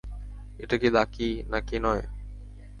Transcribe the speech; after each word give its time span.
এটা 0.59 0.75
কি 0.81 0.87
লাকি 0.89 1.27
নাকি 1.51 1.77
নয়? 1.79 2.03